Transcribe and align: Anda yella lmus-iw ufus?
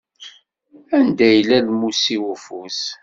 Anda 0.97 1.27
yella 1.31 1.57
lmus-iw 1.67 2.23
ufus? 2.33 2.81